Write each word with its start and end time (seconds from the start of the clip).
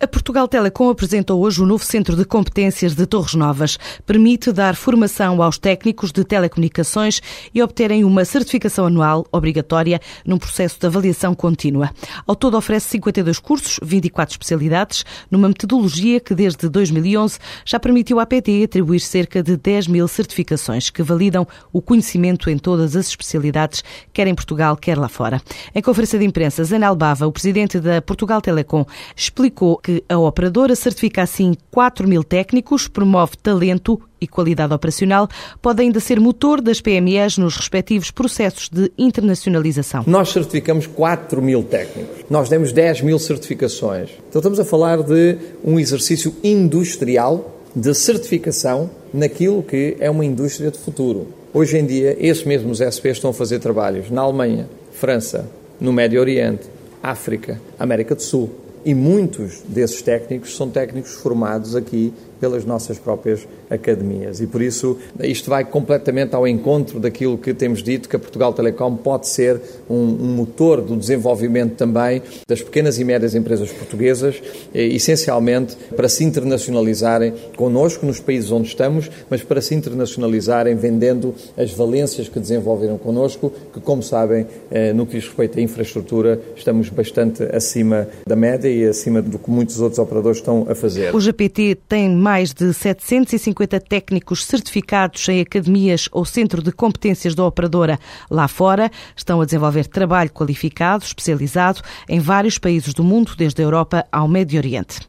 A 0.00 0.06
Portugal 0.06 0.46
Telecom 0.46 0.90
apresentou 0.90 1.40
hoje 1.40 1.60
o 1.60 1.66
novo 1.66 1.84
Centro 1.84 2.14
de 2.14 2.24
Competências 2.24 2.94
de 2.94 3.04
Torres 3.04 3.34
Novas. 3.34 3.76
Permite 4.06 4.52
dar 4.52 4.76
formação 4.76 5.42
aos 5.42 5.58
técnicos 5.58 6.12
de 6.12 6.22
telecomunicações 6.22 7.20
e 7.52 7.60
obterem 7.60 8.04
uma 8.04 8.24
certificação 8.24 8.86
anual 8.86 9.26
obrigatória 9.32 10.00
num 10.24 10.38
processo 10.38 10.78
de 10.78 10.86
avaliação 10.86 11.34
contínua. 11.34 11.90
Ao 12.24 12.36
todo 12.36 12.56
oferece 12.56 12.90
52 12.90 13.40
cursos, 13.40 13.80
24 13.82 14.34
especialidades, 14.34 15.04
numa 15.28 15.48
metodologia 15.48 16.20
que 16.20 16.32
desde 16.32 16.68
2011 16.68 17.40
já 17.64 17.80
permitiu 17.80 18.20
à 18.20 18.26
PT 18.26 18.62
atribuir 18.62 19.00
cerca 19.00 19.42
de 19.42 19.56
10 19.56 19.88
mil 19.88 20.06
certificações 20.06 20.90
que 20.90 21.02
validam 21.02 21.44
o 21.72 21.82
conhecimento 21.82 22.48
em 22.48 22.56
todas 22.56 22.94
as 22.94 23.08
especialidades, 23.08 23.82
quer 24.12 24.28
em 24.28 24.34
Portugal, 24.36 24.76
quer 24.76 24.96
lá 24.96 25.08
fora. 25.08 25.42
Em 25.74 25.82
conferência 25.82 26.20
de 26.20 26.24
imprensa, 26.24 26.62
Zana 26.62 26.86
Albava, 26.86 27.26
o 27.26 27.32
presidente 27.32 27.80
da 27.80 28.00
Portugal 28.00 28.40
Telecom, 28.40 28.86
explicou 29.16 29.80
que 29.88 30.04
a 30.06 30.18
operadora 30.18 30.76
certifica 30.76 31.22
assim 31.22 31.54
4 31.70 32.06
mil 32.06 32.22
técnicos, 32.22 32.86
promove 32.86 33.38
talento 33.42 33.98
e 34.20 34.26
qualidade 34.26 34.74
operacional, 34.74 35.26
pode 35.62 35.80
ainda 35.80 35.98
ser 35.98 36.20
motor 36.20 36.60
das 36.60 36.78
PMEs 36.78 37.38
nos 37.38 37.56
respectivos 37.56 38.10
processos 38.10 38.68
de 38.68 38.92
internacionalização. 38.98 40.04
Nós 40.06 40.28
certificamos 40.28 40.86
4 40.86 41.40
mil 41.40 41.62
técnicos, 41.62 42.18
nós 42.28 42.50
temos 42.50 42.70
10 42.70 43.00
mil 43.00 43.18
certificações. 43.18 44.10
Então 44.28 44.40
estamos 44.40 44.60
a 44.60 44.64
falar 44.64 45.02
de 45.02 45.38
um 45.64 45.80
exercício 45.80 46.36
industrial 46.44 47.62
de 47.74 47.94
certificação 47.94 48.90
naquilo 49.14 49.62
que 49.62 49.96
é 50.00 50.10
uma 50.10 50.24
indústria 50.24 50.70
de 50.70 50.76
futuro. 50.78 51.28
Hoje 51.54 51.78
em 51.78 51.86
dia, 51.86 52.14
esses 52.20 52.44
mesmos 52.44 52.82
SPs 52.82 53.16
estão 53.16 53.30
a 53.30 53.34
fazer 53.34 53.58
trabalhos 53.58 54.10
na 54.10 54.20
Alemanha, 54.20 54.68
França, 54.92 55.48
no 55.80 55.94
Médio 55.94 56.20
Oriente, 56.20 56.68
África, 57.02 57.58
América 57.78 58.14
do 58.14 58.22
Sul. 58.22 58.67
E 58.88 58.94
muitos 58.94 59.60
desses 59.68 60.00
técnicos 60.00 60.56
são 60.56 60.70
técnicos 60.70 61.12
formados 61.12 61.76
aqui 61.76 62.10
pelas 62.40 62.64
nossas 62.64 62.98
próprias 62.98 63.46
academias. 63.70 64.40
E 64.40 64.46
por 64.46 64.62
isso 64.62 64.98
isto 65.20 65.50
vai 65.50 65.64
completamente 65.64 66.34
ao 66.34 66.46
encontro 66.46 67.00
daquilo 67.00 67.36
que 67.38 67.52
temos 67.52 67.82
dito, 67.82 68.08
que 68.08 68.16
a 68.16 68.18
Portugal 68.18 68.52
Telecom 68.52 68.96
pode 68.96 69.28
ser 69.28 69.60
um, 69.88 69.94
um 69.94 70.34
motor 70.36 70.80
do 70.80 70.96
desenvolvimento 70.96 71.74
também 71.76 72.22
das 72.46 72.62
pequenas 72.62 72.98
e 72.98 73.04
médias 73.04 73.34
empresas 73.34 73.70
portuguesas, 73.70 74.40
eh, 74.74 74.86
essencialmente 74.86 75.76
para 75.96 76.08
se 76.08 76.24
internacionalizarem 76.24 77.34
connosco 77.56 78.06
nos 78.06 78.20
países 78.20 78.50
onde 78.50 78.68
estamos, 78.68 79.10
mas 79.28 79.42
para 79.42 79.60
se 79.60 79.74
internacionalizarem 79.74 80.74
vendendo 80.76 81.34
as 81.56 81.72
valências 81.72 82.28
que 82.28 82.38
desenvolveram 82.38 82.98
connosco, 82.98 83.52
que 83.72 83.80
como 83.80 84.02
sabem, 84.02 84.46
eh, 84.70 84.92
no 84.92 85.06
que 85.06 85.16
diz 85.16 85.26
respeito 85.26 85.58
à 85.58 85.62
infraestrutura, 85.62 86.40
estamos 86.56 86.88
bastante 86.88 87.42
acima 87.54 88.08
da 88.26 88.36
média 88.36 88.68
e 88.68 88.84
acima 88.84 89.20
do 89.22 89.38
que 89.38 89.50
muitos 89.50 89.80
outros 89.80 89.98
operadores 89.98 90.38
estão 90.38 90.66
a 90.68 90.74
fazer. 90.74 91.14
O 91.14 91.20
GPT 91.20 91.78
tem 91.88 92.08
mais 92.28 92.52
de 92.52 92.74
750 92.74 93.80
técnicos 93.80 94.44
certificados 94.44 95.26
em 95.30 95.40
academias 95.40 96.10
ou 96.12 96.26
centro 96.26 96.62
de 96.62 96.70
competências 96.70 97.34
da 97.34 97.42
operadora 97.42 97.98
lá 98.30 98.46
fora. 98.46 98.90
Estão 99.16 99.40
a 99.40 99.46
desenvolver 99.46 99.86
trabalho 99.86 100.28
qualificado, 100.28 101.04
especializado, 101.04 101.80
em 102.06 102.20
vários 102.20 102.58
países 102.58 102.92
do 102.92 103.02
mundo, 103.02 103.32
desde 103.34 103.62
a 103.62 103.64
Europa 103.64 104.04
ao 104.12 104.28
Médio 104.28 104.58
Oriente. 104.58 105.00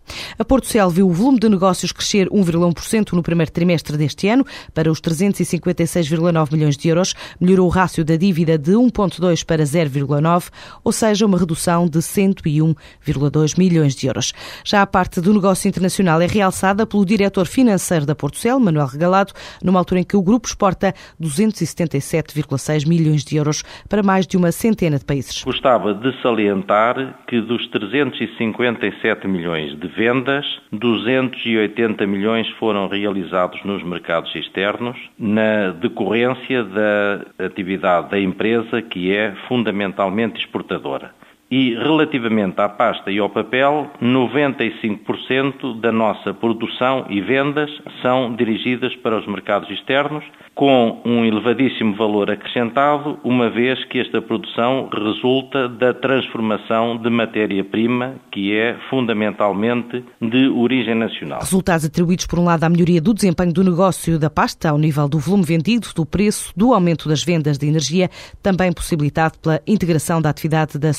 A 0.42 0.45
Porto 0.45 0.68
Cel 0.68 0.90
viu 0.90 1.06
o 1.06 1.12
volume 1.12 1.38
de 1.38 1.50
negócios 1.50 1.92
crescer 1.92 2.30
1,1% 2.30 3.12
no 3.12 3.22
primeiro 3.22 3.52
trimestre 3.52 3.98
deste 3.98 4.30
ano, 4.30 4.45
para 4.73 4.90
os 4.90 5.02
356,9 5.02 6.54
milhões 6.54 6.77
de 6.77 6.88
euros. 6.88 7.14
Melhorou 7.42 7.66
o 7.66 7.70
rácio 7.70 8.05
da 8.05 8.16
dívida 8.16 8.58
de 8.58 8.72
1,2 8.72 9.45
para 9.45 9.64
0,9, 9.64 10.50
ou 10.82 10.94
seja, 10.94 11.26
uma 11.26 11.38
redução 11.38 11.89
de 11.89 12.00
101,2 12.00 13.58
milhões 13.58 13.94
de 13.94 14.08
euros. 14.08 14.32
Já 14.64 14.82
a 14.82 14.88
parte 14.88 15.20
do 15.20 15.33
negócio 15.33 15.67
internacional 15.67 16.22
é 16.22 16.26
realçada 16.26 16.88
pelo 16.88 17.06
diretor 17.06 17.45
financeiro 17.45 18.06
da 18.06 18.16
Portucel, 18.16 18.61
Manuel 18.61 18.88
Regalado, 18.88 19.33
numa 19.61 19.80
altura 19.80 20.00
em 20.00 20.06
que 20.06 20.16
o 20.16 20.21
grupo 20.21 20.48
exporta 20.48 20.94
277,6 21.21 22.88
milhões 22.88 23.26
de 23.26 23.36
euros 23.36 23.61
para 23.89 24.02
mais 24.02 24.26
de 24.26 24.38
uma 24.38 24.54
centena 24.54 24.98
de 24.98 25.04
países. 25.04 25.44
Gostava 25.44 25.94
de 25.94 26.14
salientar 26.21 27.26
que 27.27 27.42
dos 27.42 27.67
357 27.67 29.27
milhões 29.27 29.77
de 29.77 29.88
vendas, 29.89 30.29
280 30.72 32.06
milhões 32.06 32.48
foram 32.60 32.88
realizados 32.88 33.64
nos 33.64 33.84
mercados 33.84 34.34
externos, 34.36 34.98
na 35.17 35.72
decorrência 35.72 36.64
da 36.64 37.45
atividade 37.45 38.10
da 38.10 38.20
empresa 38.20 38.82
que 38.82 39.16
é 39.16 39.34
fundamentalmente 39.48 40.39
exportadora. 40.39 41.19
E 41.52 41.73
relativamente 41.73 42.61
à 42.61 42.70
pasta 42.70 43.10
e 43.11 43.17
ao 43.17 43.27
papel, 43.27 43.89
95% 43.99 45.80
da 45.80 45.92
nossa 45.92 46.32
produção 46.32 47.05
e 47.10 47.20
vendas 47.21 47.71
são 48.04 48.36
dirigidas 48.36 48.95
para 48.98 49.17
os 49.17 49.26
mercados 49.26 49.67
externos, 49.71 50.23
com 50.54 51.02
um 51.05 51.26
elevadíssimo 51.26 51.95
valor 51.95 52.30
acrescentado, 52.30 53.17
uma 53.23 53.49
vez 53.49 53.83
que 53.86 53.98
esta 53.98 54.21
produção 54.21 54.89
resulta 54.93 55.67
da 55.70 55.93
transformação 55.93 56.98
de 56.98 57.09
matéria-prima, 57.09 58.15
que 58.32 58.54
é 58.55 58.77
fundamentalmente 58.89 60.04
de 60.21 60.49
origem 60.49 60.95
nacional. 60.95 61.39
Resultados 61.39 61.86
atribuídos, 61.86 62.27
por 62.27 62.38
um 62.38 62.43
lado, 62.43 62.64
à 62.64 62.70
melhoria 62.70 63.02
do 63.02 63.14
desempenho 63.14 63.54
do 63.54 63.64
negócio 63.64 64.20
da 64.20 64.30
pasta, 64.30 64.70
ao 64.70 64.77
nível 64.77 65.08
do 65.08 65.17
volume 65.17 65.45
vendido, 65.45 65.88
do 65.95 66.05
preço, 66.05 66.52
do 66.55 66.73
aumento 66.73 67.09
das 67.09 67.23
vendas 67.23 67.58
de 67.58 67.65
energia, 67.65 68.09
também 68.43 68.71
possibilitado 68.71 69.39
pela 69.39 69.61
integração 69.65 70.21
da 70.21 70.30
atividade 70.30 70.77
da 70.77 70.93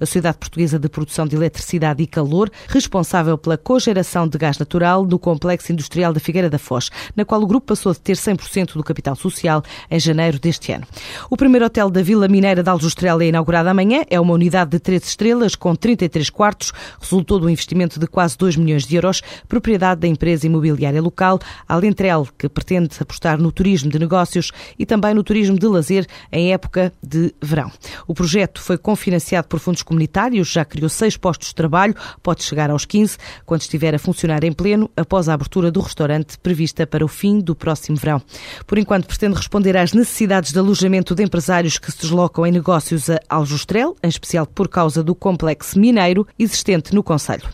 A 0.00 0.06
Sociedade 0.06 0.38
Portuguesa 0.38 0.78
de 0.78 0.88
Produção 0.88 1.26
de 1.26 1.36
Eletricidade 1.36 2.02
e 2.02 2.06
Calor, 2.06 2.50
responsável 2.68 3.38
pela 3.38 3.56
cogeração 3.56 4.26
de 4.26 4.36
gás 4.36 4.58
natural 4.58 5.04
no 5.04 5.18
Complexo 5.18 5.72
Industrial 5.72 6.12
da 6.12 6.20
Figueira 6.20 6.50
da 6.50 6.58
Foz, 6.58 6.90
na 7.14 7.24
qual 7.24 7.42
o 7.42 7.46
grupo 7.46 7.68
passou 7.68 7.92
de 7.92 8.00
ter 8.00 8.16
100% 8.16 8.74
do 8.74 8.82
capital 8.82 9.14
social 9.14 9.62
em 9.90 10.00
janeiro 10.00 10.38
deste 10.38 10.72
ano. 10.72 10.86
O 11.30 11.36
primeiro 11.36 11.66
hotel 11.66 11.88
da 11.90 12.02
Vila 12.02 12.26
Mineira 12.26 12.62
de 12.62 12.68
Aljustrel 12.68 13.20
é 13.20 13.26
inaugurado 13.26 13.68
amanhã. 13.68 14.02
É 14.10 14.20
uma 14.20 14.34
unidade 14.34 14.72
de 14.72 14.78
três 14.78 15.04
estrelas 15.04 15.54
com 15.54 15.74
33 15.74 16.30
quartos. 16.30 16.72
Resultou 17.00 17.38
de 17.38 17.46
um 17.46 17.50
investimento 17.50 18.00
de 18.00 18.06
quase 18.06 18.36
2 18.36 18.56
milhões 18.56 18.86
de 18.86 18.96
euros, 18.96 19.22
propriedade 19.48 20.00
da 20.00 20.08
empresa 20.08 20.46
imobiliária 20.46 21.00
local, 21.00 21.38
Alentrel, 21.68 22.26
que 22.36 22.48
pretende 22.48 22.90
apostar 23.00 23.38
no 23.38 23.52
turismo 23.52 23.90
de 23.90 23.98
negócios 23.98 24.50
e 24.78 24.86
também 24.86 25.14
no 25.14 25.22
turismo 25.22 25.58
de 25.58 25.66
lazer 25.66 26.06
em 26.32 26.52
época 26.52 26.92
de 27.02 27.34
verão. 27.40 27.70
O 28.06 28.14
projeto 28.14 28.60
foi 28.60 28.78
confinanciado 28.78 29.43
por 29.46 29.60
fundos 29.60 29.82
comunitários, 29.82 30.48
já 30.48 30.64
criou 30.64 30.88
seis 30.88 31.16
postos 31.16 31.48
de 31.48 31.54
trabalho, 31.54 31.94
pode 32.22 32.42
chegar 32.42 32.70
aos 32.70 32.84
15 32.84 33.16
quando 33.44 33.62
estiver 33.62 33.94
a 33.94 33.98
funcionar 33.98 34.44
em 34.44 34.52
pleno 34.52 34.90
após 34.96 35.28
a 35.28 35.34
abertura 35.34 35.70
do 35.70 35.80
restaurante 35.80 36.38
prevista 36.38 36.86
para 36.86 37.04
o 37.04 37.08
fim 37.08 37.40
do 37.40 37.54
próximo 37.54 37.96
verão. 37.96 38.20
Por 38.66 38.78
enquanto, 38.78 39.06
pretende 39.06 39.36
responder 39.36 39.76
às 39.76 39.92
necessidades 39.92 40.52
de 40.52 40.58
alojamento 40.58 41.14
de 41.14 41.22
empresários 41.22 41.78
que 41.78 41.90
se 41.90 42.00
deslocam 42.00 42.46
em 42.46 42.52
negócios 42.52 43.10
a 43.10 43.18
Aljustrel, 43.28 43.96
em 44.02 44.08
especial 44.08 44.46
por 44.46 44.68
causa 44.68 45.02
do 45.02 45.14
complexo 45.14 45.78
mineiro 45.78 46.26
existente 46.38 46.94
no 46.94 47.02
Conselho. 47.02 47.48